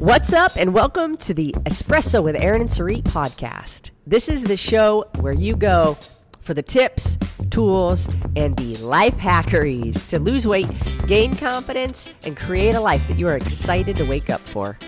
[0.00, 3.90] What's up, and welcome to the Espresso with Aaron and Sarit podcast.
[4.06, 5.98] This is the show where you go
[6.40, 7.18] for the tips,
[7.50, 10.70] tools, and the life hackeries to lose weight,
[11.06, 14.78] gain confidence, and create a life that you are excited to wake up for.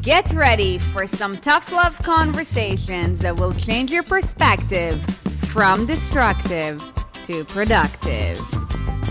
[0.00, 5.02] Get ready for some tough love conversations that will change your perspective
[5.48, 6.82] from destructive
[7.24, 8.40] to productive.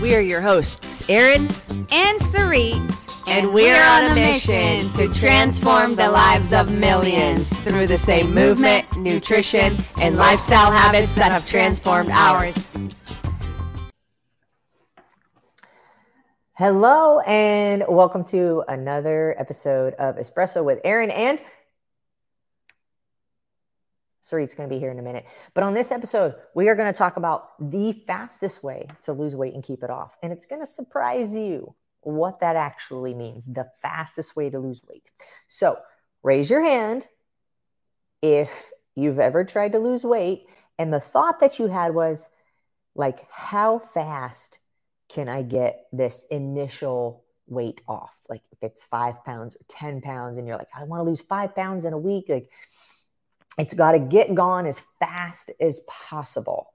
[0.02, 1.46] We are your hosts, Aaron
[1.92, 7.86] and Sarit and we're, we're on a mission to transform the lives of millions through
[7.86, 12.56] the same movement, nutrition, and lifestyle habits that have transformed ours.
[16.54, 21.38] Hello, and welcome to another episode of Espresso with Aaron and
[24.22, 25.26] Sarit's going to be here in a minute.
[25.52, 29.36] But on this episode, we are going to talk about the fastest way to lose
[29.36, 30.16] weight and keep it off.
[30.22, 34.82] And it's going to surprise you what that actually means, the fastest way to lose
[34.88, 35.10] weight.
[35.46, 35.78] So
[36.22, 37.08] raise your hand
[38.22, 40.46] if you've ever tried to lose weight
[40.78, 42.30] and the thought that you had was
[42.94, 44.58] like, how fast
[45.08, 48.14] can I get this initial weight off?
[48.28, 51.20] Like if it's five pounds or 10 pounds and you're like, I want to lose
[51.20, 52.26] five pounds in a week.
[52.28, 52.50] Like
[53.58, 56.72] it's got to get gone as fast as possible.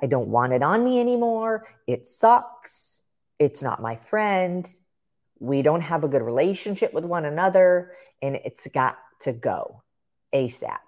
[0.00, 1.66] I don't want it on me anymore.
[1.86, 3.00] It sucks
[3.38, 4.66] it's not my friend.
[5.38, 9.82] We don't have a good relationship with one another, and it's got to go
[10.34, 10.78] ASAP.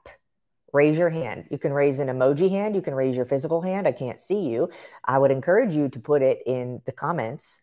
[0.73, 1.47] Raise your hand.
[1.51, 2.75] You can raise an emoji hand.
[2.75, 3.87] You can raise your physical hand.
[3.87, 4.71] I can't see you.
[5.05, 7.63] I would encourage you to put it in the comments.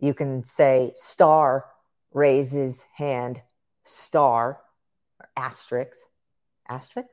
[0.00, 1.66] You can say star
[2.12, 3.40] raises hand,
[3.84, 4.60] star,
[5.20, 5.96] or asterisk,
[6.68, 7.08] asterisk.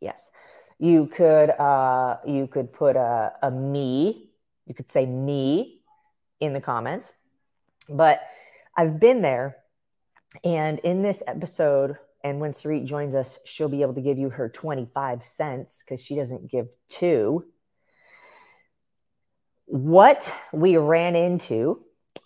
[0.00, 0.30] Yes.
[0.78, 4.30] You could uh, you could put a, a me.
[4.66, 5.80] You could say me
[6.40, 7.12] in the comments.
[7.88, 8.22] But
[8.76, 9.56] I've been there.
[10.42, 14.30] And in this episode, and when Sarit joins us, she'll be able to give you
[14.30, 17.44] her 25 cents because she doesn't give two.
[19.66, 21.82] What we ran into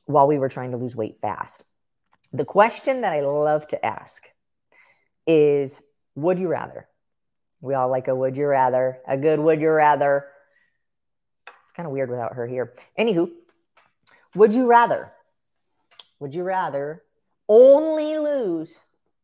[0.06, 1.64] while we were trying to lose weight fast.
[2.32, 4.26] The question that I love to ask
[5.26, 5.80] is
[6.14, 6.88] Would you rather?
[7.60, 10.26] We all like a would you rather, a good would you rather.
[11.62, 12.74] It's kind of weird without her here.
[12.98, 13.30] Anywho,
[14.38, 15.12] would you rather?
[16.20, 17.02] Would you rather
[17.48, 18.80] only lose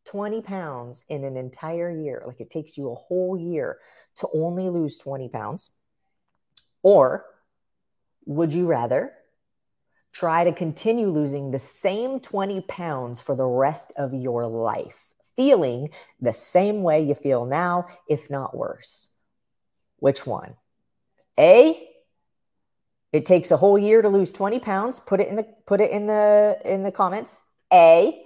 [0.07, 2.23] 20 pounds in an entire year?
[2.27, 3.79] Like it takes you a whole year
[4.17, 5.71] to only lose 20 pounds?
[6.83, 7.25] Or
[8.27, 9.13] would you rather
[10.13, 14.99] try to continue losing the same 20 pounds for the rest of your life,
[15.37, 19.09] feeling the same way you feel now, if not worse?
[19.99, 20.57] Which one?
[21.39, 21.94] A,
[23.15, 24.99] it takes a whole year to lose 20 pounds.
[24.99, 27.43] Put it in the put it in the in the comments.
[27.73, 28.21] A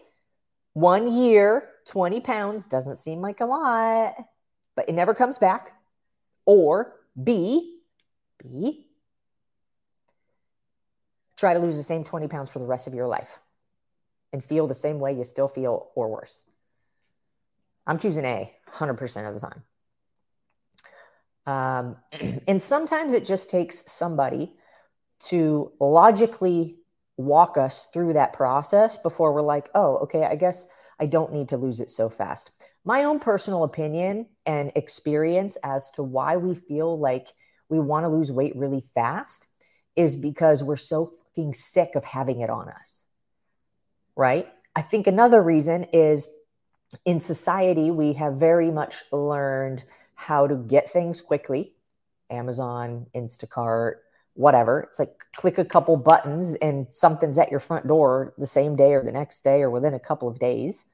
[0.72, 4.14] one year, 20 pounds doesn't seem like a lot,
[4.74, 5.72] but it never comes back.
[6.46, 7.80] Or B,
[8.42, 8.86] B,
[11.36, 13.40] try to lose the same 20 pounds for the rest of your life
[14.32, 16.46] and feel the same way you still feel or worse.
[17.86, 19.62] I'm choosing A 100% of the time.
[21.46, 24.54] Um, and sometimes it just takes somebody
[25.20, 26.78] to logically
[27.16, 30.66] walk us through that process before we're like, oh, okay, I guess
[31.00, 32.50] I don't need to lose it so fast.
[32.84, 37.28] My own personal opinion and experience as to why we feel like
[37.68, 39.46] we want to lose weight really fast
[39.96, 43.04] is because we're so fucking sick of having it on us.
[44.16, 44.48] Right?
[44.74, 46.28] I think another reason is
[47.04, 49.84] in society, we have very much learned
[50.14, 51.74] how to get things quickly
[52.30, 53.96] Amazon, Instacart,
[54.38, 54.82] whatever.
[54.82, 58.92] It's like click a couple buttons and something's at your front door the same day
[58.94, 60.86] or the next day or within a couple of days.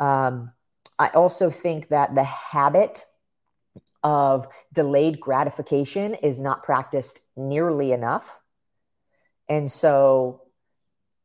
[0.00, 0.50] Um,
[0.98, 3.06] I also think that the habit
[4.02, 8.36] of delayed gratification is not practiced nearly enough.
[9.48, 10.42] And so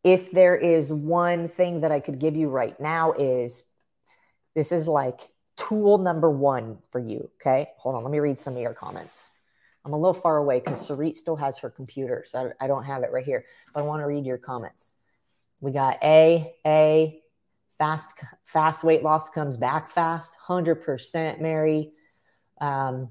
[0.03, 3.63] if there is one thing that I could give you right now is
[4.53, 5.21] this is like
[5.57, 7.71] tool number 1 for you, okay?
[7.79, 9.31] Hold on, let me read some of your comments.
[9.85, 13.03] I'm a little far away because Sarit still has her computer, so I, don't have
[13.03, 13.45] it right here.
[13.71, 14.95] But I want to read your comments.
[15.61, 17.21] We got A, A,
[17.77, 21.91] fast, fast weight loss comes back fast, 100%, Mary.
[22.59, 23.09] Um,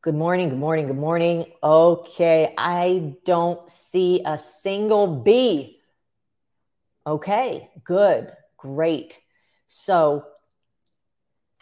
[0.00, 1.52] good morning, good morning, good morning.
[1.62, 5.78] Okay, I don't see a single B.
[7.06, 9.20] Okay, good, great.
[9.66, 10.24] So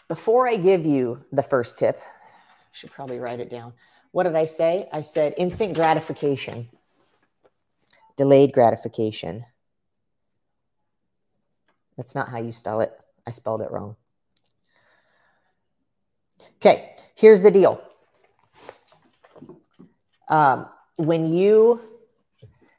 [0.06, 2.00] before I give you the first tip,
[2.72, 3.72] should probably write it down.
[4.12, 4.88] What did I say?
[4.92, 6.68] I said instant gratification,
[8.16, 9.44] delayed gratification.
[11.96, 12.92] That's not how you spell it.
[13.26, 13.96] I spelled it wrong.
[16.56, 17.80] Okay, here's the deal.
[20.28, 21.80] Um, when you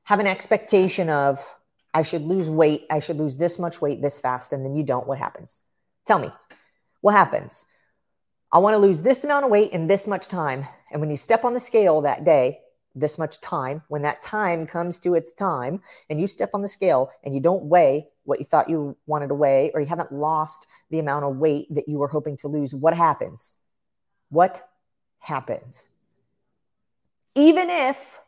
[0.03, 1.43] have an expectation of,
[1.93, 4.83] I should lose weight, I should lose this much weight this fast, and then you
[4.83, 5.61] don't, what happens?
[6.05, 6.29] Tell me,
[7.01, 7.65] what happens?
[8.53, 10.67] I want to lose this amount of weight in this much time.
[10.91, 12.59] And when you step on the scale that day,
[12.93, 16.67] this much time, when that time comes to its time, and you step on the
[16.67, 20.11] scale and you don't weigh what you thought you wanted to weigh, or you haven't
[20.11, 23.55] lost the amount of weight that you were hoping to lose, what happens?
[24.29, 24.67] What
[25.19, 25.89] happens?
[27.33, 28.19] Even if,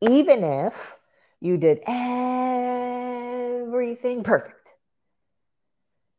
[0.00, 0.96] even if
[1.40, 2.64] you did everything
[4.24, 4.74] perfect,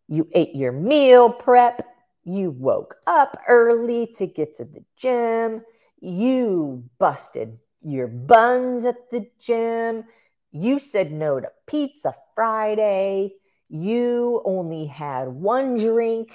[0.07, 1.85] you ate your meal prep,
[2.25, 5.63] you woke up early to get to the gym.
[6.01, 10.05] You busted your buns at the gym.
[10.51, 13.35] You said no to pizza Friday.
[13.69, 16.31] You only had one drink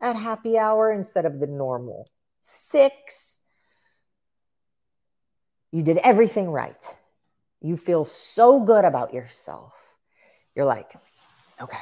[0.00, 2.08] at happy hour instead of the normal
[2.40, 3.40] six.
[5.72, 6.96] You did everything right.
[7.60, 9.74] You feel so good about yourself.
[10.54, 10.92] You're like,
[11.60, 11.76] okay,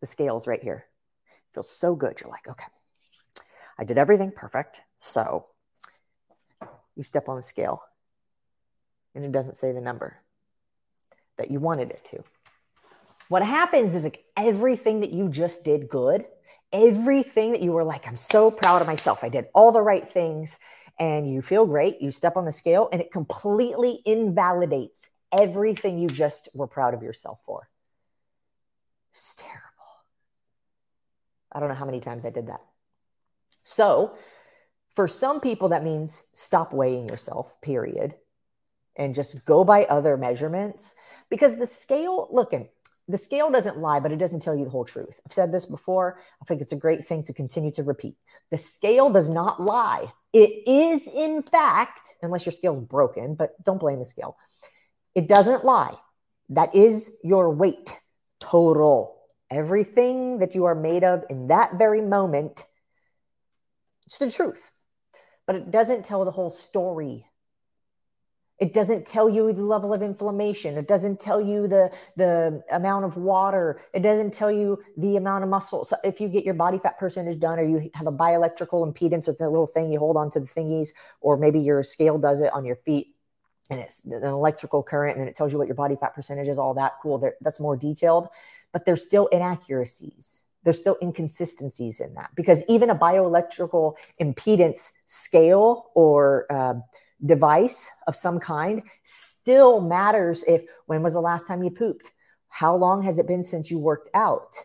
[0.00, 0.86] the scale's right here
[1.52, 2.20] feels so good.
[2.20, 2.66] You're like, okay,
[3.78, 4.80] I did everything perfect.
[4.98, 5.46] So
[6.96, 7.82] you step on the scale
[9.14, 10.16] and it doesn't say the number
[11.36, 12.24] that you wanted it to.
[13.28, 16.24] What happens is like everything that you just did good,
[16.72, 19.22] everything that you were like, I'm so proud of myself.
[19.22, 20.58] I did all the right things
[20.98, 22.00] and you feel great.
[22.00, 27.02] You step on the scale and it completely invalidates everything you just were proud of
[27.02, 27.68] yourself for.
[29.12, 29.67] It's terrible.
[31.58, 32.60] I don't know how many times I did that.
[33.64, 34.14] So,
[34.94, 38.14] for some people, that means stop weighing yourself, period,
[38.94, 40.94] and just go by other measurements
[41.28, 42.68] because the scale, looking,
[43.08, 45.18] the scale doesn't lie, but it doesn't tell you the whole truth.
[45.26, 46.20] I've said this before.
[46.40, 48.14] I think it's a great thing to continue to repeat.
[48.52, 50.12] The scale does not lie.
[50.32, 54.36] It is, in fact, unless your scale's broken, but don't blame the scale.
[55.16, 55.96] It doesn't lie.
[56.50, 57.98] That is your weight
[58.38, 59.17] total
[59.50, 62.64] everything that you are made of in that very moment.
[64.06, 64.70] It's the truth,
[65.46, 67.26] but it doesn't tell the whole story.
[68.58, 70.76] It doesn't tell you the level of inflammation.
[70.76, 73.80] It doesn't tell you the, the amount of water.
[73.94, 75.84] It doesn't tell you the amount of muscle.
[75.84, 79.28] So if you get your body fat percentage done, or you have a bioelectrical impedance
[79.28, 80.88] with the little thing you hold onto the thingies,
[81.20, 83.14] or maybe your scale does it on your feet
[83.70, 86.58] and it's an electrical current and it tells you what your body fat percentage is,
[86.58, 87.22] all that cool.
[87.40, 88.28] That's more detailed
[88.72, 90.44] but there's still inaccuracies.
[90.64, 96.74] There's still inconsistencies in that because even a bioelectrical impedance scale or uh,
[97.24, 102.12] device of some kind still matters if when was the last time you pooped?
[102.48, 104.56] How long has it been since you worked out?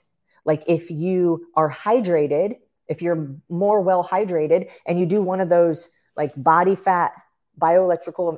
[0.46, 2.58] Like if you are hydrated,
[2.88, 7.14] if you're more well hydrated and you do one of those like body fat
[7.60, 8.38] bioelectrical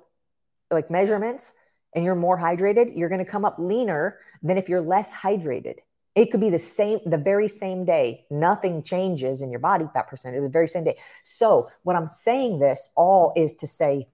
[0.72, 1.54] like measurements,
[1.96, 5.76] and you're more hydrated, you're going to come up leaner than if you're less hydrated.
[6.14, 8.26] It could be the same, the very same day.
[8.30, 10.98] Nothing changes in your body fat percentage the very same day.
[11.24, 14.08] So, what I'm saying this all is to say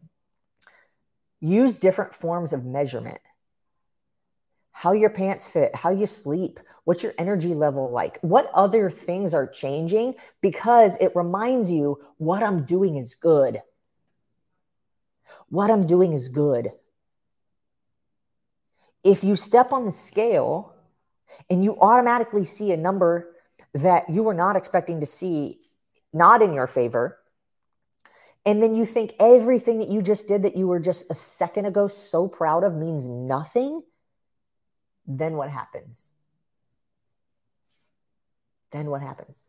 [1.39, 3.19] use different forms of measurement.
[4.71, 9.33] How your pants fit, how you sleep, what's your energy level like, what other things
[9.33, 13.61] are changing because it reminds you what I'm doing is good.
[15.49, 16.71] What I'm doing is good
[19.03, 20.73] if you step on the scale
[21.49, 23.35] and you automatically see a number
[23.73, 25.59] that you were not expecting to see
[26.13, 27.17] not in your favor,
[28.45, 31.65] and then you think everything that you just did that you were just a second
[31.65, 33.83] ago so proud of means nothing,
[35.07, 36.13] then what happens?
[38.71, 39.47] Then what happens?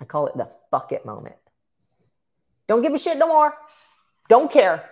[0.00, 1.36] I call it the bucket moment.
[2.66, 3.54] Don't give a shit no more.
[4.28, 4.88] Don't care.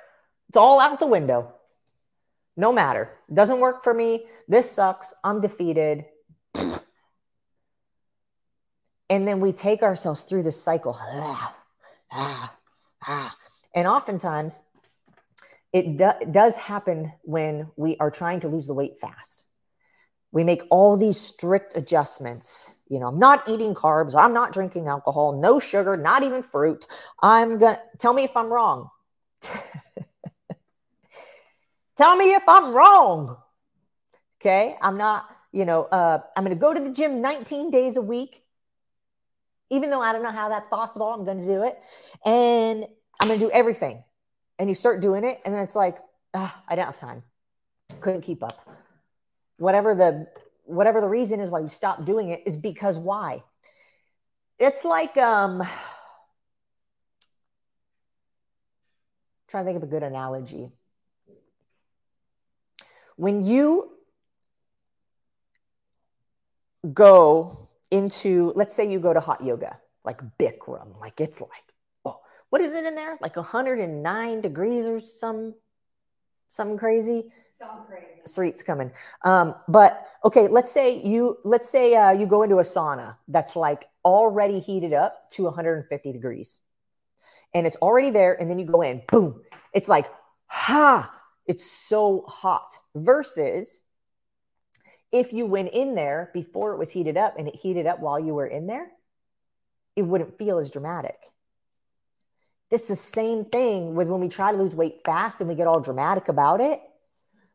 [0.48, 1.54] It's all out the window.
[2.56, 3.10] No matter.
[3.32, 4.26] Doesn't work for me.
[4.48, 5.14] This sucks.
[5.24, 6.04] I'm defeated.
[9.08, 10.98] And then we take ourselves through this cycle.
[13.74, 14.62] And oftentimes,
[15.72, 19.44] it do- does happen when we are trying to lose the weight fast.
[20.32, 22.74] We make all these strict adjustments.
[22.88, 24.14] You know, I'm not eating carbs.
[24.16, 26.86] I'm not drinking alcohol, no sugar, not even fruit.
[27.20, 28.90] I'm to tell me if I'm wrong.
[32.00, 33.36] Tell me if I'm wrong.
[34.40, 34.74] Okay.
[34.80, 38.00] I'm not, you know, uh, I'm going to go to the gym 19 days a
[38.00, 38.42] week.
[39.68, 41.78] Even though I don't know how that's possible, I'm going to do it.
[42.24, 42.86] And
[43.20, 44.02] I'm going to do everything.
[44.58, 45.42] And you start doing it.
[45.44, 45.98] And then it's like,
[46.32, 47.22] ah, I don't have time.
[48.00, 48.58] Couldn't keep up.
[49.58, 50.26] whatever the
[50.64, 53.42] whatever the reason is why you stop doing it is because why
[54.58, 55.58] it's like um
[59.48, 60.72] trying to think of a good analogy
[63.20, 63.92] when you
[66.94, 71.74] go into let's say you go to hot yoga like bikram like it's like
[72.06, 73.18] oh what is it in there?
[73.20, 75.54] Like 109 degrees or some
[76.48, 77.30] something crazy?
[77.58, 78.06] Sound crazy.
[78.24, 78.90] streets coming.
[79.22, 83.54] Um but okay let's say you let's say uh, you go into a sauna that's
[83.54, 86.62] like already heated up to 150 degrees.
[87.52, 89.42] And it's already there and then you go in boom
[89.74, 90.06] it's like
[90.46, 91.14] ha
[91.46, 93.82] it's so hot versus
[95.12, 98.18] if you went in there before it was heated up and it heated up while
[98.18, 98.88] you were in there
[99.96, 101.16] it wouldn't feel as dramatic
[102.70, 105.56] this is the same thing with when we try to lose weight fast and we
[105.56, 106.80] get all dramatic about it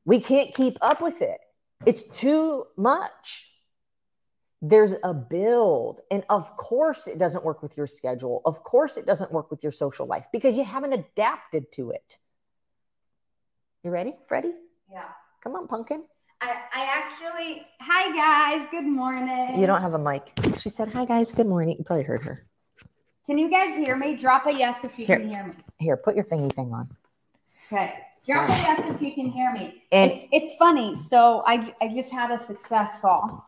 [0.05, 1.39] we can't keep up with it.
[1.85, 3.51] It's too much.
[4.61, 6.01] There's a build.
[6.11, 8.41] And of course, it doesn't work with your schedule.
[8.45, 12.17] Of course, it doesn't work with your social life because you haven't adapted to it.
[13.85, 14.53] You ready, Freddie?
[14.91, 15.03] Yeah.
[15.43, 16.05] Come on, pumpkin.
[16.41, 19.59] I, I actually, hi guys, good morning.
[19.59, 20.31] You don't have a mic.
[20.57, 21.31] She said, Hi, guys.
[21.31, 21.75] Good morning.
[21.77, 22.47] You probably heard her.
[23.27, 24.15] Can you guys hear me?
[24.15, 25.19] Drop a yes if you Here.
[25.19, 25.53] can hear me.
[25.77, 26.89] Here, put your thingy thing on.
[27.71, 27.93] Okay.
[28.25, 29.83] Drop a yes if you can hear me.
[29.91, 30.95] And- it's, it's funny.
[30.95, 33.45] So I, I just had a successful.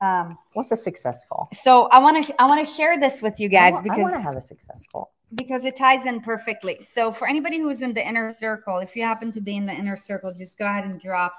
[0.00, 1.48] Um, What's a successful?
[1.52, 4.14] so I want to I want to share this with you guys because I want,
[4.14, 5.12] to have a success call.
[5.34, 6.78] Because it ties in perfectly.
[6.80, 9.66] So for anybody who is in the inner circle, if you happen to be in
[9.66, 11.34] the inner circle, just go ahead and drop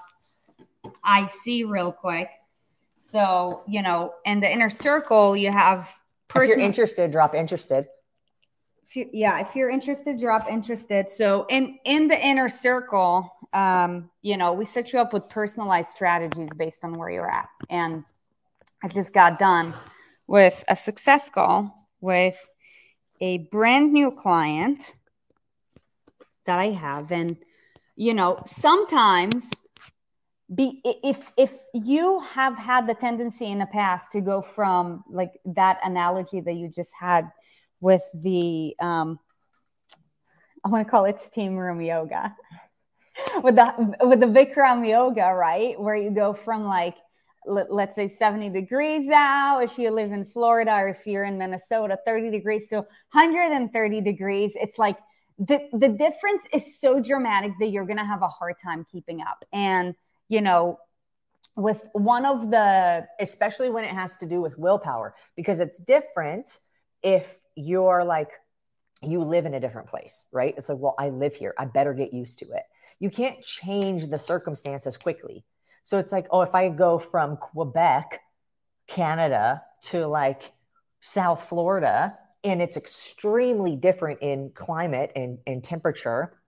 [0.86, 2.30] IC real quick.
[2.96, 5.94] So, you know, in the inner circle, you have
[6.36, 7.88] If you're interested, drop interested.
[8.88, 11.10] if you, yeah, if you're interested, drop interested.
[11.12, 15.90] So in in the inner circle, um, you know, we set you up with personalized
[15.90, 17.50] strategies based on where you're at.
[17.70, 18.06] And
[18.84, 19.74] I just got done
[20.28, 22.38] with a success call with
[23.22, 24.96] a brand new client
[26.46, 27.12] that I have.
[27.12, 27.38] And
[27.96, 29.50] you know, sometimes
[30.54, 35.40] be if if you have had the tendency in the past to go from like
[35.46, 37.32] that analogy that you just had
[37.80, 39.20] with the um
[40.64, 42.36] I want to call it steam room yoga.
[43.44, 45.80] with the with the Bikram yoga, right?
[45.80, 46.96] Where you go from like
[47.46, 49.62] let's say 70 degrees out.
[49.62, 54.52] If you live in Florida or if you're in Minnesota, 30 degrees to 130 degrees.
[54.56, 54.98] It's like
[55.40, 59.44] the the difference is so dramatic that you're gonna have a hard time keeping up.
[59.52, 59.96] And
[60.30, 60.80] you know,
[61.56, 66.60] with one of the especially when it has to do with willpower because it's different
[67.02, 68.30] if you're like
[69.02, 70.54] you live in a different place right?
[70.58, 71.56] It's like well i live here.
[71.58, 72.64] I better get used to it.
[73.00, 75.44] You can't change the circumstances quickly
[75.92, 78.22] so it's like oh if i go from quebec
[78.88, 80.54] canada to like
[81.02, 86.40] south florida and it's extremely different in climate and, and temperature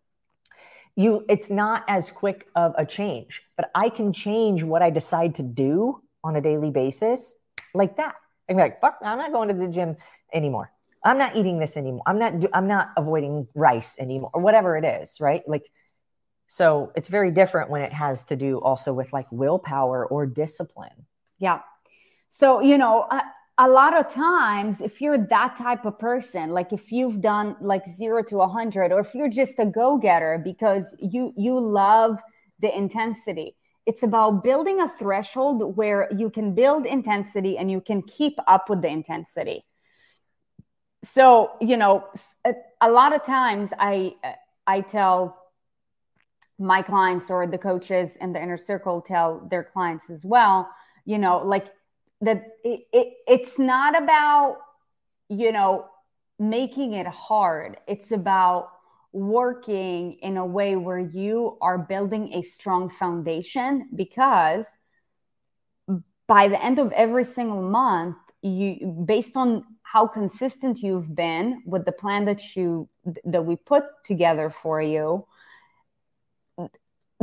[0.96, 3.42] you it's not as quick of a change.
[3.58, 7.36] But i can change what i decide to do on a daily basis
[7.74, 8.16] like that.
[8.50, 9.98] I'm like fuck i'm not going to the gym
[10.34, 10.72] anymore.
[11.04, 12.04] I'm not eating this anymore.
[12.06, 15.42] I'm not i'm not avoiding rice anymore or whatever it is right?
[15.48, 15.70] Like
[16.57, 21.07] so it's very different when it has to do also with like willpower or discipline
[21.39, 21.60] Yeah.
[22.29, 23.22] So, you know, a,
[23.57, 27.88] a lot of times, if you're that type of person, like if you've done like
[27.88, 32.19] zero to a hundred, or if you're just a go-getter because you you love
[32.60, 33.55] the intensity,
[33.86, 38.69] it's about building a threshold where you can build intensity and you can keep up
[38.69, 39.65] with the intensity.
[41.03, 42.05] So, you know,
[42.81, 44.15] a lot of times I
[44.65, 45.43] I tell
[46.60, 50.69] my clients or the coaches in the inner circle tell their clients as well
[51.05, 51.67] you know like
[52.22, 54.57] that it, it, it's not about
[55.29, 55.86] you know
[56.39, 57.77] making it hard.
[57.88, 58.69] It's about
[59.12, 64.65] working in a way where you are building a strong foundation because
[66.27, 71.86] by the end of every single month you based on how consistent you've been with
[71.86, 72.89] the plan that you
[73.24, 75.25] that we put together for you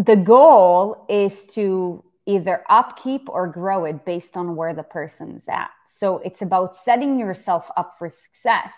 [0.05, 5.71] the goal is to either upkeep or grow it based on where the person's at.
[5.87, 8.73] So it's about setting yourself up for success.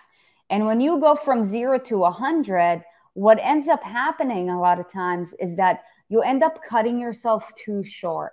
[0.51, 2.83] And when you go from zero to a 100,
[3.15, 7.53] what ends up happening a lot of times is that you end up cutting yourself
[7.55, 8.33] too short.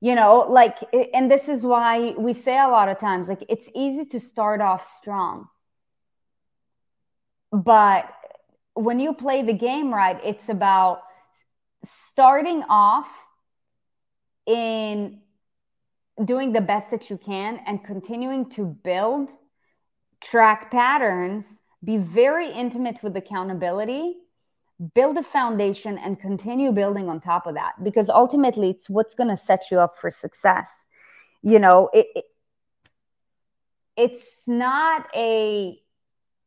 [0.00, 0.76] You know, like,
[1.12, 4.60] and this is why we say a lot of times, like, it's easy to start
[4.60, 5.48] off strong.
[7.52, 8.08] But
[8.74, 11.02] when you play the game right, it's about
[11.84, 13.08] starting off
[14.46, 15.20] in
[16.24, 19.30] doing the best that you can and continuing to build
[20.20, 24.16] track patterns be very intimate with accountability
[24.94, 29.28] build a foundation and continue building on top of that because ultimately it's what's going
[29.28, 30.84] to set you up for success.
[31.42, 32.24] You know it, it
[33.96, 35.78] it's not a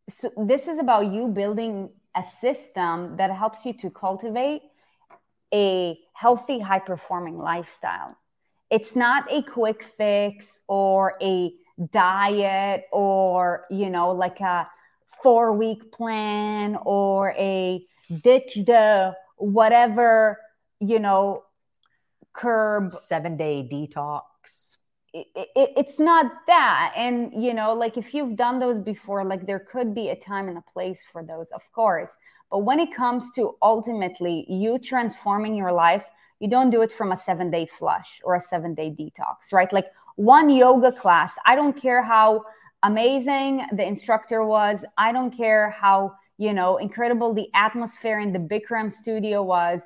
[0.09, 4.61] so this is about you building a system that helps you to cultivate
[5.53, 8.15] a healthy high performing lifestyle.
[8.69, 11.51] It's not a quick fix or a
[11.91, 14.69] diet or you know like a
[15.23, 17.85] four week plan or a
[18.23, 20.39] ditch the whatever
[20.79, 21.43] you know
[22.33, 22.93] curb.
[22.93, 24.21] Seven day detox
[25.13, 26.93] it, it, it's not that.
[26.95, 30.47] And you know like if you've done those before like there could be a time
[30.47, 32.15] and a place for those of course.
[32.49, 36.05] But when it comes to ultimately you transforming your life
[36.39, 39.71] you don't do it from a seven day flush or a seven day detox right?
[39.71, 42.43] Like one yoga class i don't care how
[42.83, 44.83] amazing the instructor was.
[44.97, 49.83] I don't care how you know incredible the atmosphere in the bikram studio was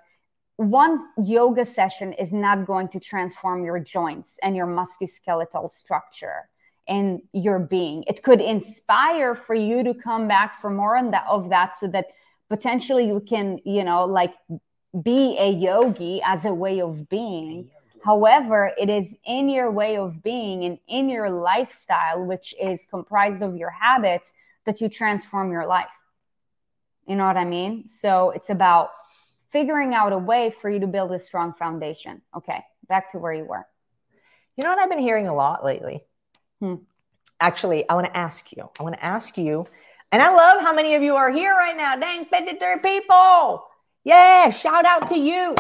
[0.58, 6.50] one yoga session is not going to transform your joints and your musculoskeletal structure
[6.88, 8.04] and your being.
[8.08, 11.88] It could inspire for you to come back for more on that, of that so
[11.88, 12.08] that
[12.48, 14.34] potentially you can, you know, like
[15.04, 17.70] be a yogi as a way of being.
[18.04, 23.42] However, it is in your way of being and in your lifestyle, which is comprised
[23.42, 24.32] of your habits,
[24.66, 25.88] that you transform your life.
[27.08, 27.88] You know what I mean?
[27.88, 28.92] So it's about
[29.56, 32.22] figuring out a way for you to build a strong foundation.
[32.36, 33.66] Okay, back to where you were.
[34.58, 36.02] You know what I've been hearing a lot lately?
[36.60, 36.76] Hmm.
[37.40, 38.70] Actually, I want to ask you.
[38.78, 39.66] I want to ask you,
[40.12, 41.96] and I love how many of you are here right now.
[41.96, 43.66] Dang, 53 people.
[44.04, 45.56] Yeah, shout out to you.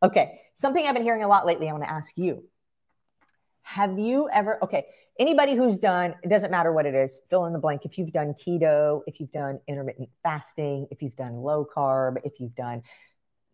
[0.00, 2.44] Okay, something I've been hearing a lot lately, I want to ask you.
[3.62, 4.86] Have you ever, okay,
[5.18, 7.84] anybody who's done, it doesn't matter what it is, fill in the blank.
[7.84, 12.40] If you've done keto, if you've done intermittent fasting, if you've done low carb, if
[12.40, 12.82] you've done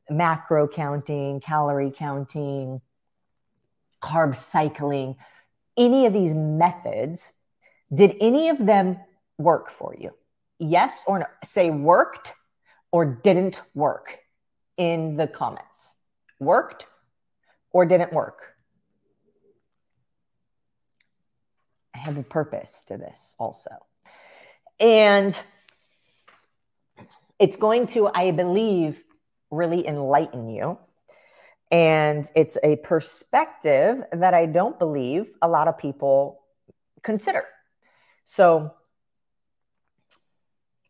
[0.09, 2.81] macro counting, calorie counting,
[4.03, 5.17] carb cycling,
[5.77, 7.33] any of these methods,
[7.93, 8.99] did any of them
[9.39, 10.11] work for you?
[10.59, 11.27] Yes or no?
[11.45, 12.35] Say worked
[12.93, 14.19] or didn't work
[14.77, 15.95] in the comments.
[16.39, 16.87] Worked
[17.73, 18.43] or didn't work?
[21.95, 23.71] I have a purpose to this also.
[24.79, 25.39] And
[27.39, 29.03] it's going to, I believe,
[29.51, 30.79] really enlighten you.
[31.71, 36.41] And it's a perspective that I don't believe a lot of people
[37.03, 37.45] consider.
[38.25, 38.75] So,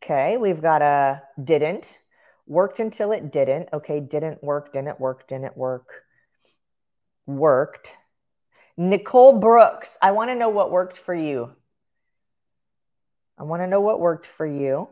[0.02, 1.98] okay, we've got a didn't,
[2.46, 3.68] worked until it didn't.
[3.72, 6.04] Okay, didn't work, didn't work, didn't work,
[7.26, 7.96] worked,
[8.80, 11.50] Nicole Brooks, I want to know what worked for you.
[13.36, 14.88] I want to know what worked for you.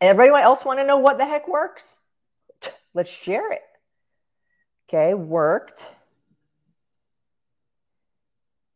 [0.00, 2.00] Everybody else want to know what the heck works?
[2.94, 3.62] Let's share it.
[4.88, 5.88] Okay, worked.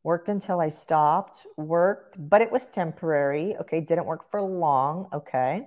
[0.05, 1.45] Worked until I stopped.
[1.57, 3.57] Worked, but it was temporary.
[3.63, 5.09] Okay, didn't work for long.
[5.13, 5.67] Okay.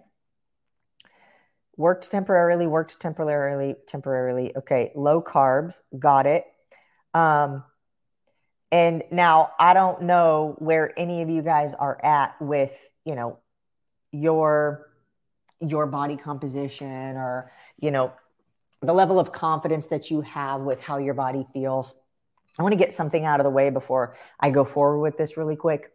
[1.76, 4.56] Worked temporarily, worked temporarily, temporarily.
[4.56, 5.82] Okay, low carbs.
[6.00, 6.46] Got it.
[7.14, 7.66] Um,
[8.72, 13.40] and now I don't know where any of you guys are at with, you know,
[14.12, 14.90] your
[15.62, 18.12] your body composition or, you know,
[18.82, 21.96] the level of confidence that you have with how your body feels.
[22.60, 25.38] I want to get something out of the way before I go forward with this
[25.38, 25.92] really quick.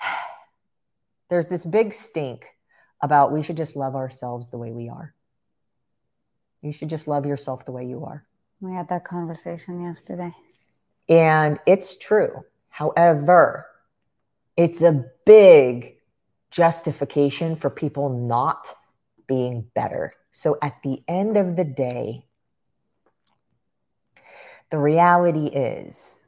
[1.30, 2.46] There's this big stink
[3.02, 5.14] about we should just love ourselves the way we are.
[6.62, 8.24] You should just love yourself the way you are.
[8.60, 10.32] We had that conversation yesterday.
[11.08, 12.44] And it's true.
[12.68, 13.66] However,
[14.56, 15.96] it's a big
[16.50, 18.74] justification for people not
[19.26, 20.14] being better.
[20.32, 22.26] So at the end of the day,
[24.70, 26.20] the reality is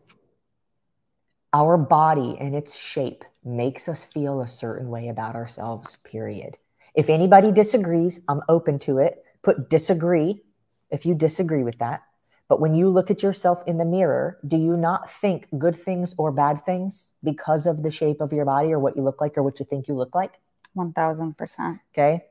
[1.52, 6.56] our body and its shape makes us feel a certain way about ourselves, period.
[6.94, 9.24] If anybody disagrees, I'm open to it.
[9.42, 10.42] Put disagree
[10.90, 12.02] if you disagree with that.
[12.50, 16.16] But when you look at yourself in the mirror, do you not think good things
[16.18, 19.38] or bad things because of the shape of your body or what you look like
[19.38, 20.40] or what you think you look like?
[20.76, 21.78] 1000%.
[21.94, 22.24] Okay.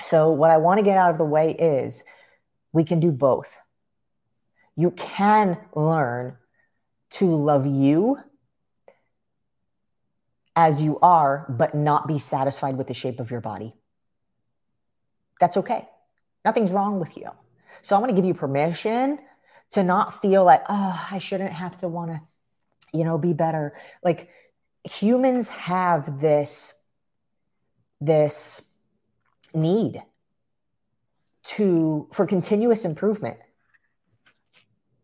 [0.00, 2.02] So, what I want to get out of the way is
[2.72, 3.56] we can do both.
[4.74, 6.36] You can learn
[7.10, 8.18] to love you
[10.56, 13.72] as you are, but not be satisfied with the shape of your body.
[15.38, 15.88] That's okay.
[16.44, 17.30] Nothing's wrong with you.
[17.82, 19.20] So I'm going to give you permission
[19.74, 22.20] to not feel like, oh, I shouldn't have to want to,
[22.92, 23.74] you know, be better.
[24.04, 24.28] Like
[24.84, 26.74] humans have this,
[28.00, 28.62] this
[29.52, 30.00] need
[31.42, 33.38] to, for continuous improvement.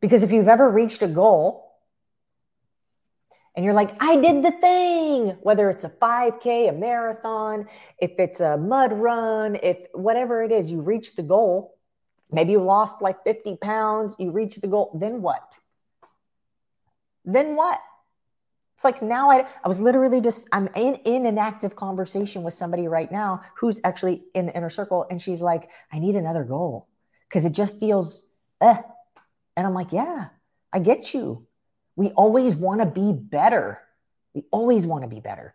[0.01, 1.75] Because if you've ever reached a goal
[3.57, 7.67] and you're like, I did the thing, whether it's a 5K, a marathon,
[7.99, 11.77] if it's a mud run, if whatever it is, you reach the goal
[12.33, 14.97] Maybe you lost like 50 pounds, you reached the goal.
[14.99, 15.59] Then what?
[17.25, 17.81] Then what?
[18.77, 22.55] It's like now I, I was literally just, I'm in, in an active conversation with
[22.55, 25.07] somebody right now who's actually in the inner circle.
[25.11, 26.89] And she's like, I need another goal
[27.29, 28.23] because it just feels,
[28.61, 28.81] eh.
[29.57, 30.29] And I'm like, yeah,
[30.73, 31.47] I get you.
[31.97, 33.81] We always want to be better.
[34.33, 35.55] We always want to be better.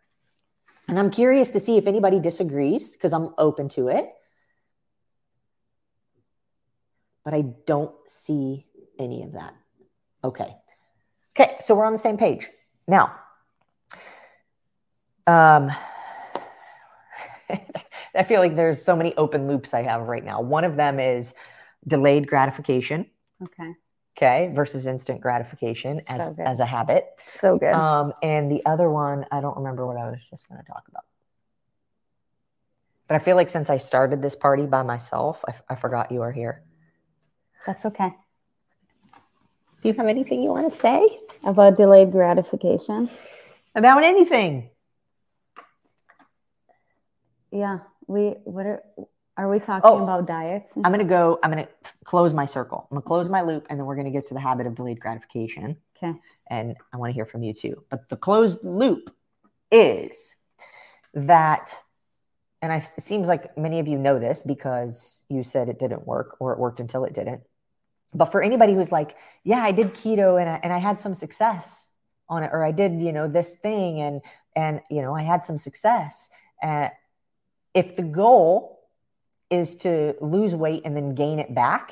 [0.88, 4.10] And I'm curious to see if anybody disagrees because I'm open to it
[7.26, 9.56] but I don't see any of that.
[10.24, 10.56] Okay.
[11.38, 12.50] Okay, so we're on the same page.
[12.88, 13.14] Now,
[15.28, 15.72] um,
[18.16, 20.40] I feel like there's so many open loops I have right now.
[20.40, 21.36] One of them is
[21.86, 23.08] delayed gratification.
[23.44, 23.74] Okay.
[24.18, 27.06] Okay, versus instant gratification as so as a habit.
[27.28, 27.74] So good.
[27.74, 30.84] Um, and the other one, I don't remember what I was just going to talk
[30.88, 31.04] about.
[33.10, 36.22] But I feel like since I started this party by myself, I, I forgot you
[36.22, 36.64] are here.
[37.66, 38.14] That's okay.
[39.82, 43.10] Do you have anything you want to say about delayed gratification?
[43.76, 44.70] About anything?
[47.52, 48.84] Yeah, we what are
[49.38, 50.72] are we talking oh, about diets?
[50.76, 51.40] I'm going to go.
[51.44, 51.70] I'm going to
[52.04, 52.88] close my circle.
[52.90, 54.66] I'm going to close my loop, and then we're going to get to the habit
[54.66, 55.78] of delayed gratification.
[55.98, 56.18] Okay.
[56.50, 57.84] And I want to hear from you too.
[57.90, 59.14] But the closed loop
[59.72, 60.36] is
[61.14, 61.74] that
[62.66, 66.08] and I, it seems like many of you know this because you said it didn't
[66.08, 67.44] work or it worked until it didn't.
[68.14, 71.14] But for anybody who's like, yeah, I did keto and I, and I had some
[71.14, 71.90] success
[72.30, 74.22] on it, or I did, you know, this thing and,
[74.56, 76.30] and, you know, I had some success.
[76.64, 76.90] Uh,
[77.74, 78.80] if the goal
[79.50, 81.92] is to lose weight and then gain it back,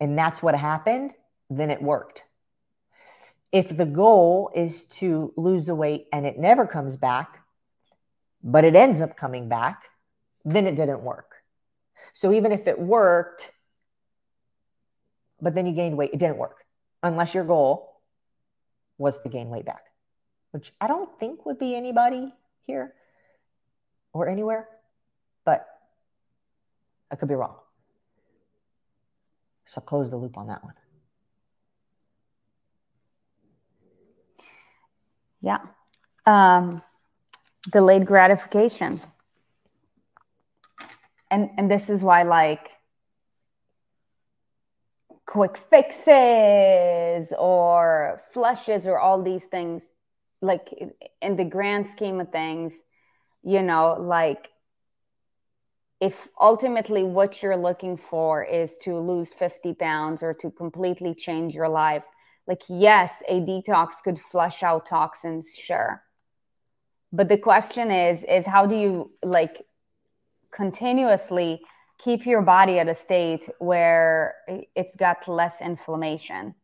[0.00, 1.12] and that's what happened,
[1.50, 2.22] then it worked.
[3.52, 7.40] If the goal is to lose the weight and it never comes back,
[8.42, 9.90] but it ends up coming back,
[10.44, 11.36] then it didn't work.
[12.12, 13.52] So even if it worked,
[15.40, 16.64] but then you gained weight, it didn't work
[17.02, 18.00] unless your goal
[18.96, 19.84] was to gain weight back,
[20.50, 22.32] which I don't think would be anybody
[22.66, 22.94] here
[24.12, 24.68] or anywhere,
[25.44, 25.66] but
[27.10, 27.56] I could be wrong.
[29.66, 30.74] So close the loop on that one.
[35.40, 35.58] Yeah.
[36.26, 36.82] Um,
[37.70, 39.00] delayed gratification.
[41.30, 42.70] And and this is why like
[45.28, 49.90] quick fixes or flushes or all these things
[50.40, 50.72] like
[51.20, 52.82] in the grand scheme of things
[53.44, 54.48] you know like
[56.00, 61.54] if ultimately what you're looking for is to lose 50 pounds or to completely change
[61.54, 62.06] your life
[62.46, 66.02] like yes a detox could flush out toxins sure.
[67.12, 69.66] But the question is is how do you like
[70.50, 71.60] continuously
[71.98, 74.36] keep your body at a state where
[74.74, 76.54] it's got less inflammation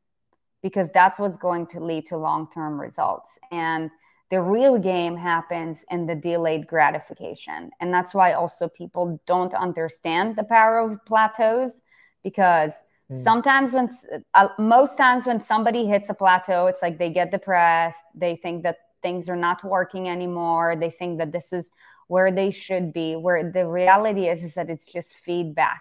[0.63, 3.39] because that's what's going to lead to long-term results.
[3.51, 3.91] And
[4.31, 7.71] the real game happens in the delayed gratification.
[7.81, 11.83] And that's why also people don't understand the power of plateaus
[12.23, 12.79] because
[13.13, 13.17] mm.
[13.17, 13.89] sometimes when
[14.35, 18.05] uh, most times when somebody hits a plateau it's like they get depressed.
[18.15, 20.75] They think that things are not working anymore.
[20.75, 21.71] They think that this is
[22.09, 25.81] where they should be where the reality is is that it's just feedback.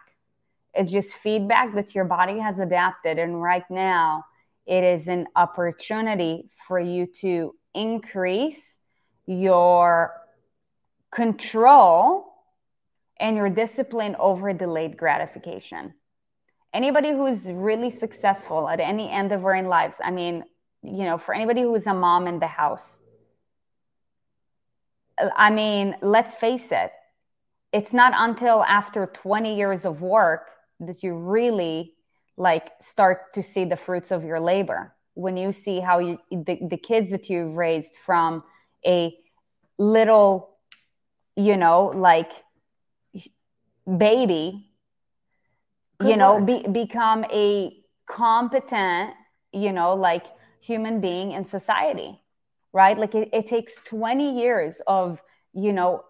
[0.74, 4.26] It's just feedback that your body has adapted and right now
[4.66, 8.80] it is an opportunity for you to increase
[9.26, 10.14] your
[11.12, 12.34] control
[13.20, 15.94] and your discipline over delayed gratification.
[16.74, 20.44] Anybody who's really successful at any end of their lives i mean
[20.82, 23.00] you know for anybody who's a mom in the house
[25.36, 26.92] I mean, let's face it,
[27.72, 31.94] it's not until after 20 years of work that you really
[32.38, 34.94] like start to see the fruits of your labor.
[35.16, 38.44] When you see how you the, the kids that you've raised from
[38.86, 39.16] a
[39.78, 40.58] little,
[41.36, 42.32] you know, like
[43.98, 44.68] baby,
[46.00, 49.14] Good you know, be, become a competent,
[49.52, 50.26] you know, like
[50.60, 52.20] human being in society
[52.74, 52.98] right?
[52.98, 55.22] Like it, it takes 20 years of
[55.54, 56.04] you know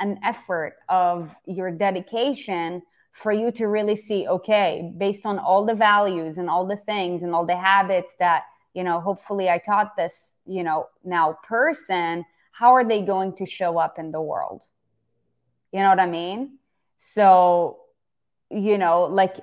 [0.00, 5.74] an effort of your dedication for you to really see okay based on all the
[5.74, 8.42] values and all the things and all the habits that
[8.74, 13.46] you know hopefully i taught this you know now person how are they going to
[13.46, 14.64] show up in the world
[15.72, 16.58] you know what i mean
[16.96, 17.78] so
[18.50, 19.36] you know like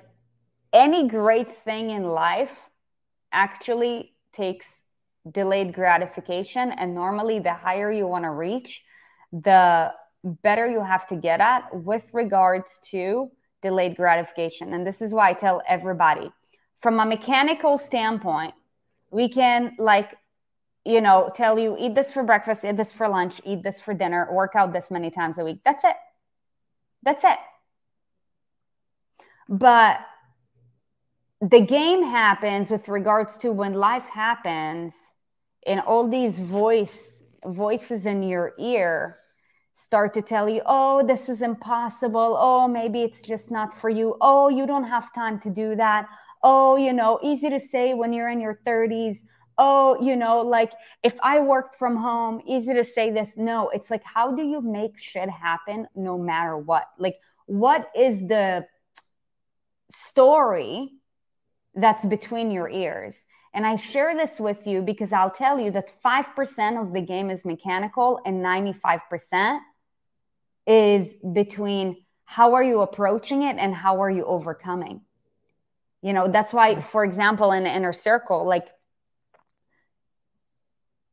[0.72, 2.56] any great thing in life
[3.32, 4.82] actually takes
[5.30, 8.82] delayed gratification and normally the higher you want to reach
[9.32, 9.92] the
[10.24, 13.30] better you have to get at with regards to
[13.62, 14.72] delayed gratification.
[14.74, 16.30] And this is why I tell everybody
[16.80, 18.54] from a mechanical standpoint,
[19.10, 20.16] we can like,
[20.84, 23.94] you know, tell you eat this for breakfast, eat this for lunch, eat this for
[23.94, 25.58] dinner, work out this many times a week.
[25.64, 25.96] That's it.
[27.02, 27.38] That's it.
[29.48, 30.00] But
[31.40, 34.94] the game happens with regards to when life happens
[35.66, 39.18] and all these voice voices in your ear
[39.72, 42.36] start to tell you, oh, this is impossible.
[42.40, 44.16] Oh, maybe it's just not for you.
[44.20, 46.08] Oh, you don't have time to do that.
[46.42, 49.18] Oh, you know, easy to say when you're in your 30s.
[49.58, 53.36] Oh, you know, like if I worked from home, easy to say this.
[53.36, 56.86] No, it's like, how do you make shit happen no matter what?
[56.98, 58.66] Like, what is the
[59.90, 60.90] story
[61.74, 63.24] that's between your ears?
[63.56, 67.30] And I share this with you because I'll tell you that 5% of the game
[67.30, 69.60] is mechanical and 95%
[70.66, 75.00] is between how are you approaching it and how are you overcoming.
[76.02, 76.82] You know, that's why, mm-hmm.
[76.82, 78.68] for example, in the inner circle, like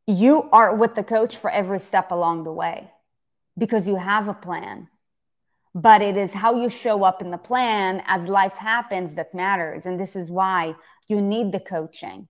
[0.06, 2.92] you are with the coach for every step along the way
[3.58, 4.90] because you have a plan
[5.76, 9.88] but it is how you show up in the plan as life happens that matters.
[9.88, 10.76] And this is why
[11.08, 12.28] you need the coaching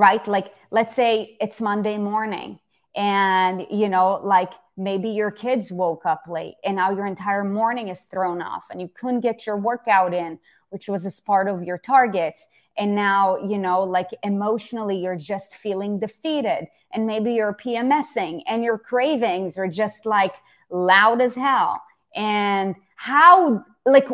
[0.00, 0.26] right?
[0.26, 2.58] Like, let's say it's Monday morning
[2.96, 7.88] and, you know, like maybe your kids woke up late and now your entire morning
[7.88, 10.38] is thrown off and you couldn't get your workout in,
[10.70, 12.46] which was as part of your targets.
[12.78, 16.68] And now, you know, like emotionally, you're just feeling defeated.
[16.94, 20.32] And maybe you're PMSing and your cravings are just like
[20.70, 21.78] loud as hell.
[22.16, 24.08] And how, like,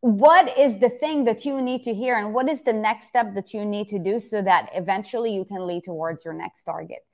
[0.00, 3.34] what is the thing that you need to hear and what is the next step
[3.34, 7.04] that you need to do so that eventually you can lead towards your next target?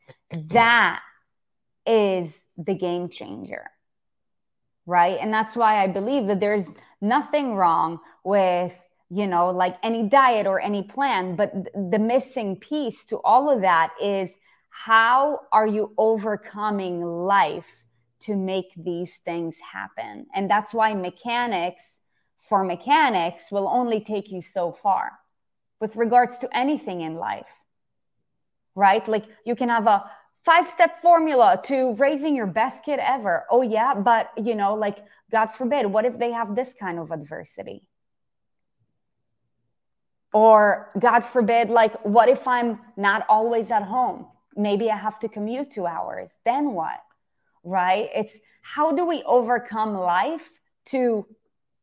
[0.48, 1.00] That
[1.86, 3.70] is the game changer
[4.86, 5.16] right?
[5.18, 6.70] And that's why i believe that there's
[7.00, 8.74] nothing wrong with
[9.10, 13.60] you know like any diet or any plan but the missing piece to all of
[13.60, 14.34] that is
[14.74, 17.84] how are you overcoming life
[18.20, 20.26] to make these things happen?
[20.34, 22.00] And that's why mechanics
[22.48, 25.12] for mechanics will only take you so far
[25.80, 27.50] with regards to anything in life,
[28.74, 29.06] right?
[29.08, 30.10] Like you can have a
[30.44, 33.44] five step formula to raising your best kid ever.
[33.50, 33.94] Oh, yeah.
[33.94, 34.98] But, you know, like,
[35.32, 37.86] God forbid, what if they have this kind of adversity?
[40.32, 44.26] Or, God forbid, like, what if I'm not always at home?
[44.56, 46.36] Maybe I have to commute two hours.
[46.44, 47.00] Then what?
[47.62, 48.10] Right?
[48.14, 50.48] It's how do we overcome life
[50.86, 51.26] to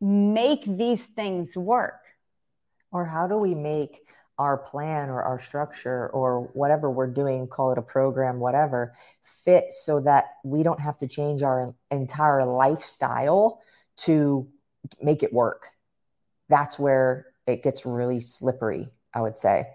[0.01, 2.01] make these things work?
[2.91, 4.01] Or how do we make
[4.37, 9.65] our plan or our structure or whatever we're doing, call it a program, whatever, fit
[9.71, 13.61] so that we don't have to change our entire lifestyle
[13.97, 14.47] to
[15.01, 15.67] make it work?
[16.49, 19.67] That's where it gets really slippery, I would say.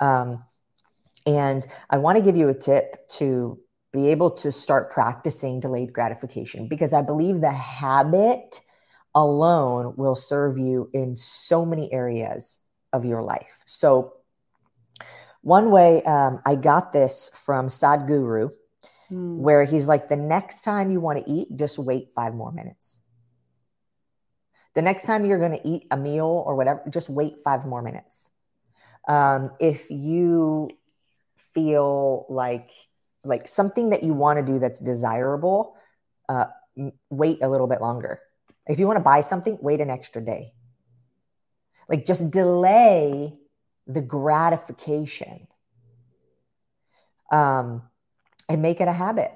[0.00, 0.44] Um,
[1.24, 3.58] and I want to give you a tip to
[3.92, 8.60] be able to start practicing delayed gratification because I believe the habit
[9.14, 12.60] alone will serve you in so many areas
[12.92, 13.62] of your life.
[13.66, 14.14] So,
[15.42, 18.50] one way um, I got this from Sadhguru,
[19.10, 19.36] mm.
[19.36, 23.00] where he's like, the next time you want to eat, just wait five more minutes.
[24.74, 27.82] The next time you're going to eat a meal or whatever, just wait five more
[27.82, 28.30] minutes.
[29.08, 30.70] Um, if you
[31.54, 32.70] feel like
[33.24, 35.76] like something that you want to do that's desirable,
[36.28, 36.46] uh,
[37.10, 38.20] wait a little bit longer
[38.68, 40.52] if you want to buy something, wait an extra day.
[41.88, 43.34] Like just delay
[43.86, 45.48] the gratification
[47.32, 47.82] um,
[48.48, 49.32] and make it a habit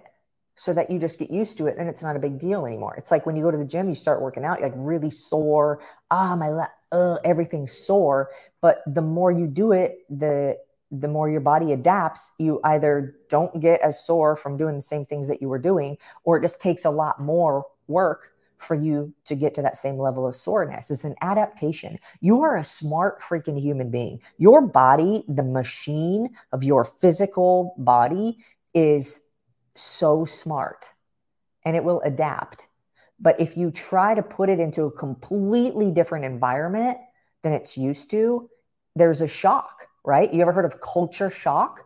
[0.54, 2.94] so that you just get used to it and it's not a big deal anymore.
[2.96, 5.10] It's like when you go to the gym, you start working out, you're like really
[5.10, 5.80] sore.
[6.10, 8.30] Ah, my, la- uh, everything's sore.
[8.60, 10.58] But the more you do it, the
[10.94, 15.06] the more your body adapts, you either don't get as sore from doing the same
[15.06, 19.12] things that you were doing, or it just takes a lot more work for you
[19.24, 20.90] to get to that same level of soreness.
[20.90, 21.98] It's an adaptation.
[22.20, 24.20] You are a smart freaking human being.
[24.38, 28.38] Your body, the machine of your physical body,
[28.74, 29.20] is
[29.74, 30.86] so smart.
[31.64, 32.68] and it will adapt.
[33.20, 36.98] But if you try to put it into a completely different environment
[37.42, 38.48] than it's used to,
[38.96, 40.32] there's a shock, right?
[40.32, 41.84] You ever heard of culture shock?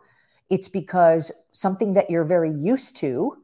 [0.49, 3.37] It's because something that you're very used to,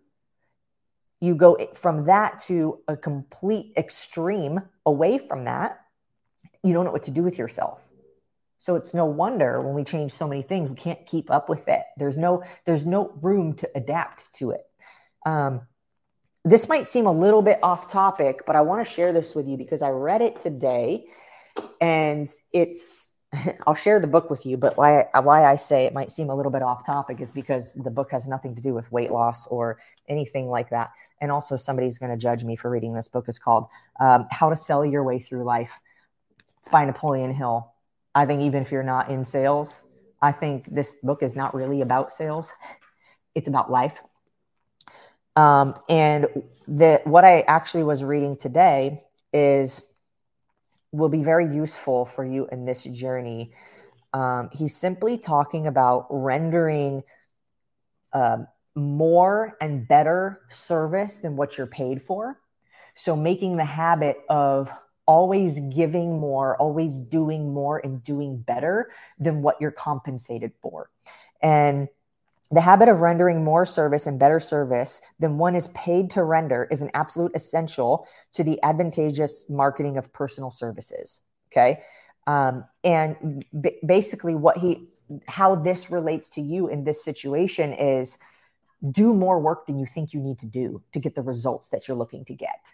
[1.23, 5.79] you go from that to a complete extreme away from that.
[6.65, 7.81] You don't know what to do with yourself.
[8.57, 11.69] So it's no wonder when we change so many things, we can't keep up with
[11.69, 11.83] it.
[11.95, 14.65] There's no there's no room to adapt to it.
[15.25, 15.62] Um,
[16.43, 19.47] this might seem a little bit off topic, but I want to share this with
[19.47, 21.05] you because I read it today,
[21.79, 23.12] and it's
[23.67, 26.36] I'll share the book with you, but why why I say it might seem a
[26.36, 29.48] little bit off topic is because the book has nothing to do with weight loss
[29.48, 30.91] or anything like that.
[31.22, 33.26] And also, somebody's going to judge me for reading this book.
[33.28, 33.67] It's called
[34.00, 35.80] um, "How to Sell Your Way Through Life."
[36.60, 37.72] It's by Napoleon Hill.
[38.15, 39.86] I think even if you're not in sales,
[40.22, 42.54] I think this book is not really about sales.
[43.36, 44.02] It's about life.
[45.36, 46.28] Um, and
[46.67, 49.02] the what I actually was reading today
[49.34, 49.82] is
[50.93, 53.51] will be very useful for you in this journey.
[54.13, 57.03] Um, he's simply talking about rendering
[58.13, 58.38] uh,
[58.75, 62.39] more and better service than what you're paid for.
[62.93, 64.71] So, making the habit of
[65.08, 70.91] always giving more, always doing more, and doing better than what you're compensated for.
[71.41, 71.89] And
[72.53, 76.67] the habit of rendering more service and better service than one is paid to render
[76.69, 81.21] is an absolute essential to the advantageous marketing of personal services.
[81.51, 81.81] Okay.
[82.27, 84.87] Um, and b- basically, what he,
[85.27, 88.17] how this relates to you in this situation is
[88.91, 91.87] do more work than you think you need to do to get the results that
[91.87, 92.73] you're looking to get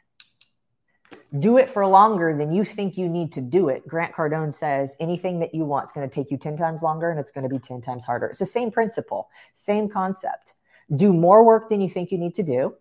[1.38, 3.88] do it for longer than you think you need to do it.
[3.88, 7.10] Grant Cardone says anything that you want is going to take you 10 times longer
[7.10, 8.28] and it's going to be 10 times harder.
[8.28, 10.56] It's the same principle, same concept.
[10.96, 12.76] Do more work than you think you need to do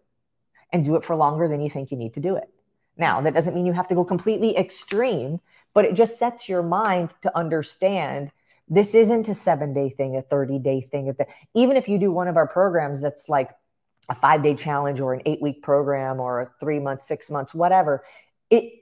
[0.73, 2.51] and do it for longer than you think you need to do it.
[2.97, 5.41] Now, that doesn't mean you have to go completely extreme,
[5.75, 8.33] but it just sets your mind to understand
[8.69, 11.14] this isn't a seven day thing, a 30 day thing.
[11.55, 13.51] Even if you do one of our programs that's like
[14.09, 17.55] a five day challenge or an eight week program or a three months, six months,
[17.55, 18.05] whatever,
[18.51, 18.73] it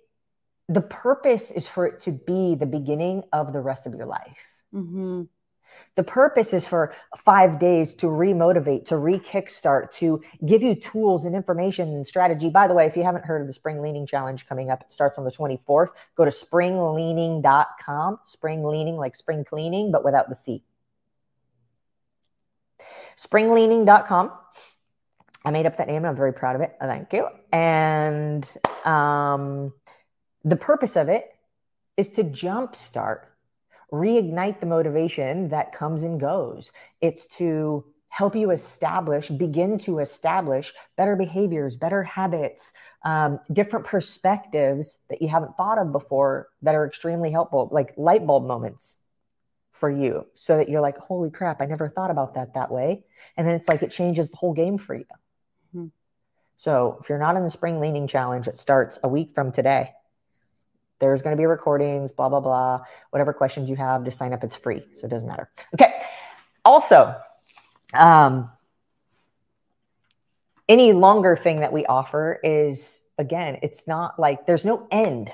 [0.68, 4.38] the purpose is for it to be the beginning of the rest of your life.
[4.74, 5.22] Mm-hmm.
[5.94, 11.24] The purpose is for five days to remotivate, to re kickstart, to give you tools
[11.24, 12.50] and information and strategy.
[12.50, 14.92] By the way, if you haven't heard of the Spring Leaning Challenge coming up, it
[14.92, 15.90] starts on the 24th.
[16.14, 18.20] Go to springleaning.com.
[18.24, 20.62] Spring leaning, like spring cleaning, but without the C.
[23.16, 24.32] Springleaning.com.
[25.46, 26.74] I made up that name and I'm very proud of it.
[26.80, 27.28] Thank you.
[27.52, 28.44] And
[28.84, 29.72] um,
[30.44, 31.36] the purpose of it
[31.96, 33.20] is to jumpstart,
[33.92, 36.72] reignite the motivation that comes and goes.
[37.00, 42.72] It's to help you establish, begin to establish better behaviors, better habits,
[43.04, 48.26] um, different perspectives that you haven't thought of before that are extremely helpful, like light
[48.26, 49.00] bulb moments
[49.70, 53.04] for you, so that you're like, holy crap, I never thought about that that way.
[53.36, 55.04] And then it's like it changes the whole game for you.
[56.56, 59.92] So if you're not in the spring leaning challenge, it starts a week from today.
[60.98, 62.84] There's going to be recordings, blah, blah, blah.
[63.10, 64.42] Whatever questions you have, just sign up.
[64.42, 64.82] It's free.
[64.94, 65.50] So it doesn't matter.
[65.74, 65.92] Okay.
[66.64, 67.14] Also,
[67.92, 68.50] um,
[70.68, 75.30] any longer thing that we offer is, again, it's not like there's no end.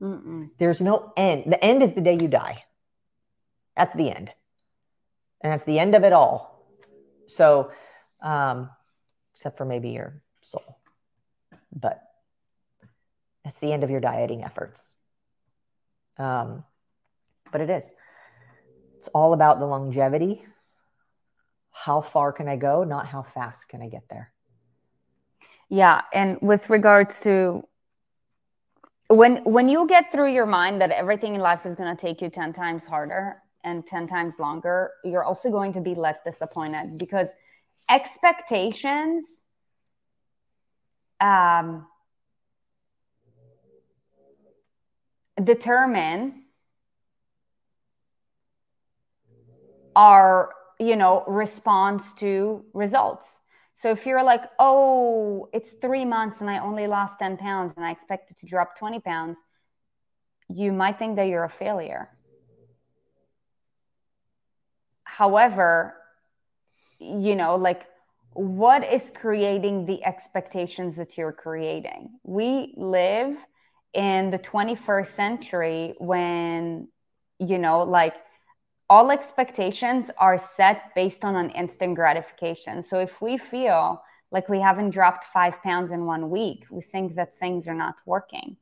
[0.00, 0.50] Mm-mm.
[0.58, 1.44] There's no end.
[1.52, 2.64] The end is the day you die.
[3.76, 4.30] That's the end.
[5.40, 6.64] And that's the end of it all.
[7.26, 7.72] So,
[8.20, 8.70] um,
[9.34, 10.78] except for maybe your soul.
[11.74, 12.02] But
[13.44, 14.92] that's the end of your dieting efforts.
[16.18, 16.64] Um,
[17.50, 17.92] but it is.
[18.96, 20.44] It's all about the longevity.
[21.72, 22.84] How far can I go?
[22.84, 24.32] Not how fast can I get there.
[25.68, 27.66] Yeah, and with regards to
[29.08, 32.22] when when you get through your mind that everything in life is going to take
[32.22, 36.98] you 10 times harder and 10 times longer, you're also going to be less disappointed
[36.98, 37.34] because
[37.88, 39.26] expectations
[41.20, 41.86] um,
[45.42, 46.44] determine
[49.94, 53.38] our you know response to results.
[53.74, 57.84] So if you're like oh it's three months and i only lost 10 pounds and
[57.84, 59.38] i expected to drop 20 pounds
[60.54, 62.08] you might think that you're a failure.
[65.04, 65.94] However
[67.02, 67.86] you know, like
[68.34, 72.10] what is creating the expectations that you're creating?
[72.24, 73.36] We live
[73.92, 76.88] in the 21st century when,
[77.38, 78.14] you know, like
[78.88, 82.82] all expectations are set based on an instant gratification.
[82.82, 86.64] So if we feel like we haven't dropped five pounds in one week.
[86.70, 88.56] We think that things are not working.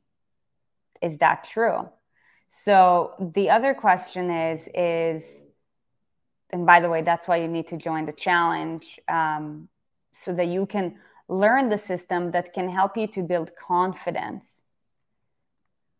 [1.01, 1.89] Is that true?
[2.47, 5.41] So the other question is, is,
[6.51, 9.69] and by the way, that's why you need to join the challenge um,
[10.13, 10.97] so that you can
[11.27, 14.63] learn the system that can help you to build confidence.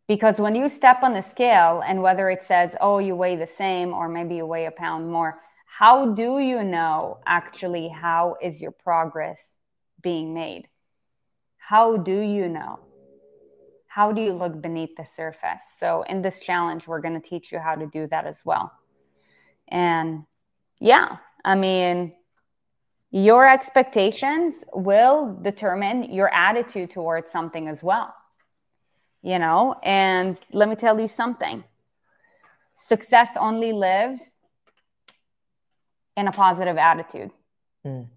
[0.08, 3.47] Because when you step on the scale and whether it says, oh, you weigh the
[3.47, 8.60] same or maybe you weigh a pound more, how do you know actually how is
[8.60, 9.56] your progress
[10.02, 10.68] being made?
[11.58, 12.80] How do you know?
[13.88, 15.64] How do you look beneath the surface?
[15.78, 18.72] So, in this challenge, we're going to teach you how to do that as well.
[19.70, 20.26] And
[20.82, 22.13] yeah, I mean,
[23.11, 28.13] your expectations will determine your attitude towards something as well.
[29.23, 31.63] You know, and let me tell you something
[32.75, 34.36] success only lives
[36.17, 37.32] in a positive attitude.
[37.86, 38.07] Mm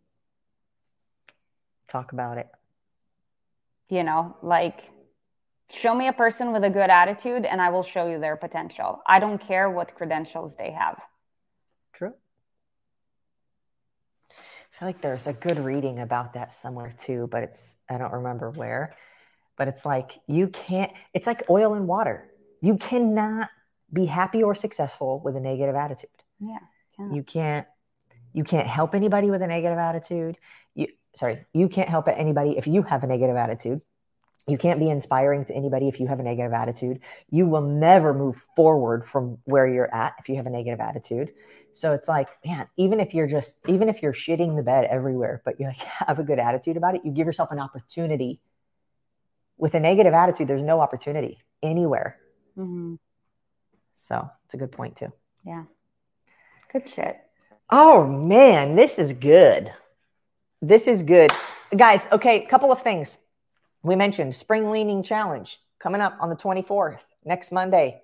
[1.94, 2.48] talk about it.
[3.88, 4.90] You know, like
[5.70, 9.00] show me a person with a good attitude and I will show you their potential.
[9.06, 10.96] I don't care what credentials they have.
[11.92, 12.14] True.
[14.74, 18.12] I feel like there's a good reading about that somewhere too, but it's, I don't
[18.12, 18.96] remember where.
[19.56, 22.28] But it's like you can't, it's like oil and water.
[22.60, 23.50] You cannot
[23.92, 26.10] be happy or successful with a negative attitude.
[26.40, 26.58] Yeah.
[27.12, 27.66] You can't
[28.32, 30.36] you can't help anybody with a negative attitude
[30.74, 33.80] You, sorry, you can't help anybody if you have a negative attitude.
[34.46, 37.00] You can't be inspiring to anybody if you have a negative attitude.
[37.30, 41.32] You will never move forward from where you're at if you have a negative attitude.
[41.72, 45.40] So it's like, man, even if you're just, even if you're shitting the bed everywhere,
[45.44, 45.76] but you like
[46.06, 48.40] have a good attitude about it, you give yourself an opportunity.
[49.56, 52.18] With a negative attitude, there's no opportunity anywhere.
[52.58, 52.96] Mm-hmm.
[53.94, 55.12] So it's a good point too.
[55.46, 55.64] Yeah.
[56.72, 57.18] Good shit.
[57.70, 59.72] Oh man, this is good.
[60.60, 61.30] This is good.
[61.74, 63.16] Guys, okay, couple of things.
[63.84, 68.00] We mentioned Spring Leaning Challenge coming up on the 24th, next Monday.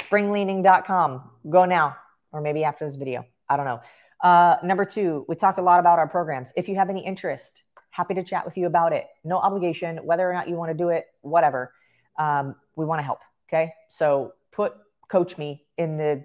[0.00, 1.30] Springleaning.com.
[1.50, 1.96] Go now,
[2.30, 3.26] or maybe after this video.
[3.48, 3.80] I don't know.
[4.22, 6.52] Uh, number two, we talk a lot about our programs.
[6.56, 9.06] If you have any interest, happy to chat with you about it.
[9.24, 11.74] No obligation, whether or not you want to do it, whatever.
[12.16, 13.18] Um, we want to help.
[13.48, 13.72] Okay.
[13.88, 14.74] So put
[15.08, 16.24] coach me in the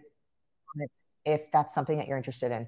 [0.72, 2.68] comments if that's something that you're interested in.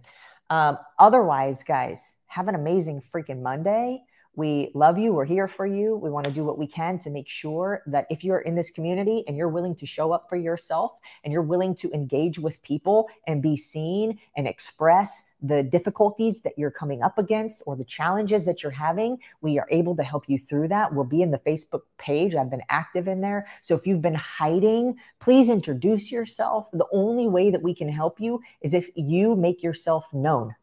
[0.49, 4.03] Um, otherwise, guys, have an amazing freaking Monday.
[4.35, 5.11] We love you.
[5.11, 5.97] We're here for you.
[5.97, 8.71] We want to do what we can to make sure that if you're in this
[8.71, 12.61] community and you're willing to show up for yourself and you're willing to engage with
[12.63, 17.83] people and be seen and express the difficulties that you're coming up against or the
[17.83, 20.93] challenges that you're having, we are able to help you through that.
[20.93, 22.33] We'll be in the Facebook page.
[22.33, 23.47] I've been active in there.
[23.61, 26.69] So if you've been hiding, please introduce yourself.
[26.71, 30.55] The only way that we can help you is if you make yourself known.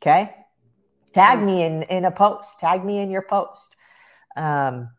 [0.00, 0.34] Okay.
[1.10, 2.58] Tag me in in a post.
[2.58, 3.76] Tag me in your post.
[4.36, 4.90] Um,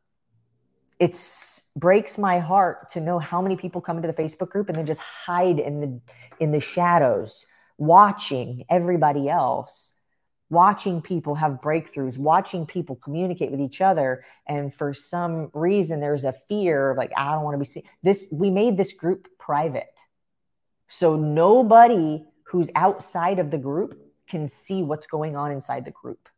[1.00, 4.78] it's breaks my heart to know how many people come into the Facebook group and
[4.78, 6.02] then just hide in the
[6.40, 7.46] in the shadows,
[7.78, 9.94] watching everybody else,
[10.50, 16.26] watching people have breakthroughs, watching people communicate with each other, and for some reason there's
[16.26, 17.84] a fear of like I don't want to be seen.
[18.04, 19.96] This we made this group private,
[20.88, 26.30] so nobody who's outside of the group can see what's going on inside the group.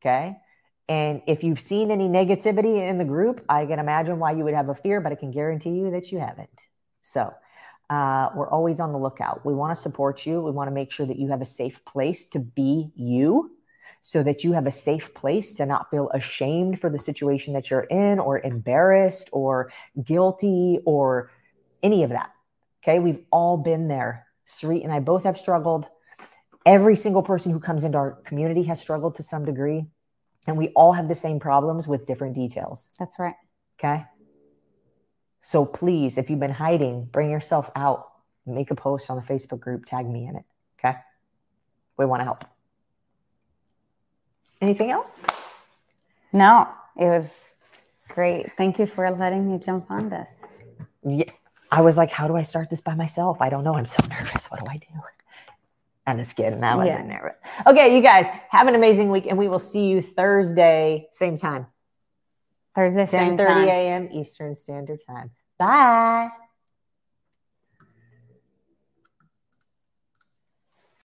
[0.00, 0.36] Okay.
[0.88, 4.54] And if you've seen any negativity in the group, I can imagine why you would
[4.54, 6.66] have a fear, but I can guarantee you that you haven't.
[7.02, 7.32] So
[7.88, 9.46] uh, we're always on the lookout.
[9.46, 10.40] We want to support you.
[10.40, 13.52] We want to make sure that you have a safe place to be you
[14.00, 17.70] so that you have a safe place to not feel ashamed for the situation that
[17.70, 19.70] you're in or embarrassed or
[20.02, 21.30] guilty or
[21.82, 22.30] any of that.
[22.82, 22.98] Okay.
[22.98, 24.26] We've all been there.
[24.46, 25.88] Sarit and I both have struggled
[26.66, 29.86] every single person who comes into our community has struggled to some degree
[30.46, 32.90] and we all have the same problems with different details.
[32.98, 33.34] That's right.
[33.78, 34.04] Okay?
[35.40, 38.06] So please if you've been hiding bring yourself out.
[38.46, 39.84] Make a post on the facebook group.
[39.84, 40.44] Tag me in it.
[40.78, 40.98] Okay?
[41.96, 42.44] We want to help.
[44.60, 45.18] Anything else?
[46.32, 47.54] No it was
[48.08, 48.50] great.
[48.56, 50.28] Thank you for letting me jump on this.
[51.04, 51.30] Yeah.
[51.70, 53.40] I was like how do i start this by myself?
[53.40, 53.74] I don't know.
[53.74, 54.50] I'm so nervous.
[54.50, 54.86] What do i do
[56.06, 56.62] I'm just kidding.
[56.64, 57.16] I wasn't yeah.
[57.16, 57.36] nervous.
[57.66, 61.66] Okay, you guys have an amazing week, and we will see you Thursday, same time.
[62.74, 64.08] Thursday, 10 30 a.m.
[64.12, 65.30] Eastern Standard Time.
[65.58, 66.30] Bye.